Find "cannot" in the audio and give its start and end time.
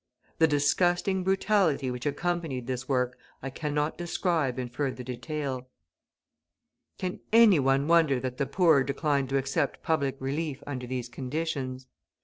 3.51-3.99